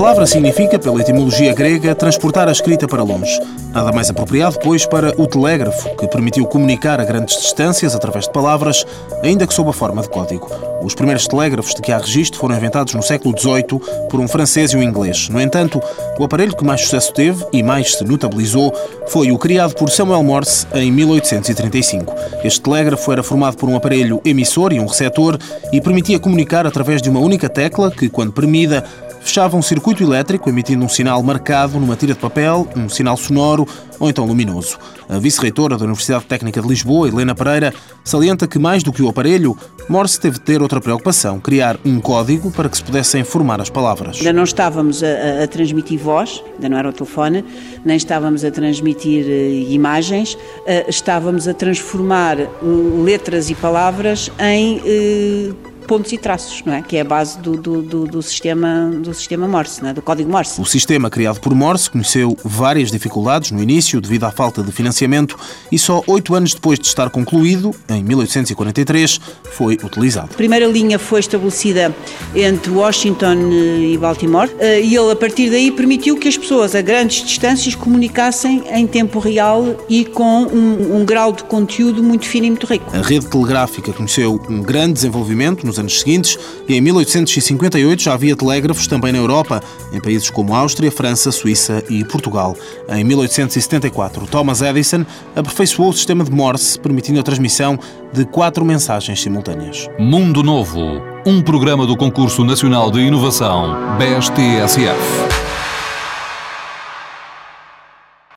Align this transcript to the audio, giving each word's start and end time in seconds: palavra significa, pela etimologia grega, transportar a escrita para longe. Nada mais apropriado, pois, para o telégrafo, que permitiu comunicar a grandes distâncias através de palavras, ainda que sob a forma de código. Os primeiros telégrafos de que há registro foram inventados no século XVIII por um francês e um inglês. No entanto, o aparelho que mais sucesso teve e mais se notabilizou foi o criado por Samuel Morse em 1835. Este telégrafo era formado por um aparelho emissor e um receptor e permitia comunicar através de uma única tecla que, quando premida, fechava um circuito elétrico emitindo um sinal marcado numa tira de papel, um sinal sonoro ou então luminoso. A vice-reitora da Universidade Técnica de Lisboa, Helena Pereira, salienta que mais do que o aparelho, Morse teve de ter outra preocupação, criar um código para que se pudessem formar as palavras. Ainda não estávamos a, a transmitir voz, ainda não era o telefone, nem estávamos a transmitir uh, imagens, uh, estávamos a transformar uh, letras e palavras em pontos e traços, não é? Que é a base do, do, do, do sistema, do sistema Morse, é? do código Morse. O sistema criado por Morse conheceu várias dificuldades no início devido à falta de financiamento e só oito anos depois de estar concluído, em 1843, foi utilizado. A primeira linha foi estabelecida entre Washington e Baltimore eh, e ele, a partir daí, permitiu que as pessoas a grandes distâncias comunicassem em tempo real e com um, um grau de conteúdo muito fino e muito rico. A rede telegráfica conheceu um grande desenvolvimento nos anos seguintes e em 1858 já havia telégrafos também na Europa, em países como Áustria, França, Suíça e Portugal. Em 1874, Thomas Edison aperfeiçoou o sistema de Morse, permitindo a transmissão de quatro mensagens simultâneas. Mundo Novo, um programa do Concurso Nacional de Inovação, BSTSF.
palavra 0.00 0.26
significa, 0.26 0.78
pela 0.78 1.00
etimologia 1.00 1.52
grega, 1.52 1.92
transportar 1.92 2.48
a 2.48 2.52
escrita 2.52 2.86
para 2.86 3.02
longe. 3.02 3.36
Nada 3.72 3.90
mais 3.90 4.08
apropriado, 4.08 4.56
pois, 4.62 4.86
para 4.86 5.12
o 5.20 5.26
telégrafo, 5.26 5.92
que 5.96 6.06
permitiu 6.06 6.46
comunicar 6.46 7.00
a 7.00 7.04
grandes 7.04 7.36
distâncias 7.36 7.96
através 7.96 8.26
de 8.26 8.32
palavras, 8.32 8.86
ainda 9.24 9.44
que 9.44 9.52
sob 9.52 9.70
a 9.70 9.72
forma 9.72 10.00
de 10.00 10.08
código. 10.08 10.48
Os 10.80 10.94
primeiros 10.94 11.26
telégrafos 11.26 11.74
de 11.74 11.82
que 11.82 11.90
há 11.90 11.98
registro 11.98 12.38
foram 12.38 12.56
inventados 12.56 12.94
no 12.94 13.02
século 13.02 13.36
XVIII 13.36 13.80
por 14.08 14.20
um 14.20 14.28
francês 14.28 14.70
e 14.70 14.76
um 14.76 14.82
inglês. 14.84 15.28
No 15.28 15.40
entanto, 15.40 15.82
o 16.16 16.22
aparelho 16.22 16.56
que 16.56 16.64
mais 16.64 16.82
sucesso 16.82 17.12
teve 17.12 17.44
e 17.52 17.60
mais 17.60 17.96
se 17.96 18.04
notabilizou 18.04 18.72
foi 19.08 19.32
o 19.32 19.38
criado 19.38 19.74
por 19.74 19.90
Samuel 19.90 20.22
Morse 20.22 20.64
em 20.74 20.92
1835. 20.92 22.14
Este 22.44 22.60
telégrafo 22.60 23.10
era 23.10 23.24
formado 23.24 23.56
por 23.56 23.68
um 23.68 23.74
aparelho 23.74 24.20
emissor 24.24 24.72
e 24.72 24.78
um 24.78 24.86
receptor 24.86 25.36
e 25.72 25.80
permitia 25.80 26.20
comunicar 26.20 26.68
através 26.68 27.02
de 27.02 27.10
uma 27.10 27.18
única 27.18 27.48
tecla 27.48 27.90
que, 27.90 28.08
quando 28.08 28.32
premida, 28.32 28.84
fechava 29.20 29.56
um 29.56 29.62
circuito 29.62 30.02
elétrico 30.02 30.48
emitindo 30.48 30.84
um 30.84 30.88
sinal 30.88 31.22
marcado 31.22 31.78
numa 31.78 31.96
tira 31.96 32.14
de 32.14 32.18
papel, 32.18 32.68
um 32.76 32.88
sinal 32.88 33.16
sonoro 33.16 33.66
ou 33.98 34.08
então 34.08 34.24
luminoso. 34.24 34.78
A 35.08 35.18
vice-reitora 35.18 35.76
da 35.76 35.84
Universidade 35.84 36.24
Técnica 36.26 36.60
de 36.60 36.68
Lisboa, 36.68 37.08
Helena 37.08 37.34
Pereira, 37.34 37.72
salienta 38.04 38.46
que 38.46 38.58
mais 38.58 38.82
do 38.82 38.92
que 38.92 39.02
o 39.02 39.08
aparelho, 39.08 39.56
Morse 39.88 40.20
teve 40.20 40.38
de 40.38 40.44
ter 40.44 40.60
outra 40.60 40.82
preocupação, 40.82 41.40
criar 41.40 41.78
um 41.82 41.98
código 41.98 42.50
para 42.50 42.68
que 42.68 42.76
se 42.76 42.84
pudessem 42.84 43.24
formar 43.24 43.58
as 43.58 43.70
palavras. 43.70 44.18
Ainda 44.18 44.34
não 44.34 44.44
estávamos 44.44 45.02
a, 45.02 45.44
a 45.44 45.46
transmitir 45.46 45.98
voz, 45.98 46.42
ainda 46.54 46.68
não 46.68 46.76
era 46.76 46.90
o 46.90 46.92
telefone, 46.92 47.42
nem 47.84 47.96
estávamos 47.96 48.44
a 48.44 48.50
transmitir 48.50 49.24
uh, 49.24 49.72
imagens, 49.72 50.34
uh, 50.34 50.88
estávamos 50.88 51.48
a 51.48 51.54
transformar 51.54 52.38
uh, 52.38 53.02
letras 53.02 53.48
e 53.48 53.54
palavras 53.54 54.30
em 54.38 55.56
pontos 55.88 56.12
e 56.12 56.18
traços, 56.18 56.62
não 56.64 56.74
é? 56.74 56.82
Que 56.82 56.98
é 56.98 57.00
a 57.00 57.04
base 57.04 57.38
do, 57.38 57.56
do, 57.56 57.82
do, 57.82 58.04
do 58.04 58.22
sistema, 58.22 58.90
do 59.02 59.14
sistema 59.14 59.48
Morse, 59.48 59.84
é? 59.84 59.94
do 59.94 60.02
código 60.02 60.30
Morse. 60.30 60.60
O 60.60 60.66
sistema 60.66 61.08
criado 61.08 61.40
por 61.40 61.54
Morse 61.54 61.90
conheceu 61.90 62.36
várias 62.44 62.90
dificuldades 62.90 63.50
no 63.50 63.62
início 63.62 63.98
devido 64.00 64.24
à 64.24 64.30
falta 64.30 64.62
de 64.62 64.70
financiamento 64.70 65.36
e 65.72 65.78
só 65.78 66.02
oito 66.06 66.34
anos 66.34 66.52
depois 66.52 66.78
de 66.78 66.86
estar 66.86 67.08
concluído, 67.08 67.74
em 67.88 68.04
1843, 68.04 69.18
foi 69.50 69.74
utilizado. 69.82 70.28
A 70.32 70.36
primeira 70.36 70.66
linha 70.66 70.98
foi 70.98 71.20
estabelecida 71.20 71.94
entre 72.34 72.70
Washington 72.70 73.50
e 73.50 73.96
Baltimore 73.96 74.50
eh, 74.58 74.82
e 74.82 74.94
ele, 74.94 75.10
a 75.10 75.16
partir 75.16 75.48
daí, 75.48 75.70
permitiu 75.70 76.18
que 76.18 76.28
as 76.28 76.36
pessoas 76.36 76.74
a 76.74 76.82
grandes 76.82 77.24
distâncias 77.24 77.74
comunicassem 77.74 78.64
em 78.70 78.86
tempo 78.86 79.18
real 79.18 79.64
e 79.88 80.04
com 80.04 80.42
um, 80.42 81.00
um 81.00 81.04
grau 81.04 81.32
de 81.32 81.44
conteúdo 81.44 82.02
muito 82.02 82.26
fino 82.26 82.46
e 82.46 82.50
muito 82.50 82.66
rico. 82.66 82.94
A 82.94 83.00
rede 83.00 83.26
telegráfica 83.26 83.90
conheceu 83.92 84.38
um 84.50 84.60
grande 84.60 84.92
desenvolvimento 84.92 85.64
nos 85.64 85.77
anos 85.78 86.00
seguintes 86.00 86.38
e 86.68 86.74
em 86.74 86.80
1858 86.80 88.02
já 88.02 88.14
havia 88.14 88.36
telégrafos 88.36 88.86
também 88.86 89.12
na 89.12 89.18
Europa, 89.18 89.62
em 89.92 90.00
países 90.00 90.30
como 90.30 90.54
Áustria, 90.54 90.90
França, 90.90 91.32
Suíça 91.32 91.82
e 91.88 92.04
Portugal. 92.04 92.56
Em 92.88 93.04
1874, 93.04 94.26
Thomas 94.26 94.60
Edison 94.60 95.04
aperfeiçoou 95.34 95.90
o 95.90 95.92
sistema 95.92 96.24
de 96.24 96.30
Morse, 96.30 96.78
permitindo 96.78 97.20
a 97.20 97.22
transmissão 97.22 97.78
de 98.12 98.24
quatro 98.24 98.64
mensagens 98.64 99.20
simultâneas. 99.20 99.88
Mundo 99.98 100.42
Novo, 100.42 101.00
um 101.26 101.42
programa 101.42 101.86
do 101.86 101.96
Concurso 101.96 102.44
Nacional 102.44 102.90
de 102.90 103.00
Inovação, 103.00 103.76
BSTSF. 103.98 105.47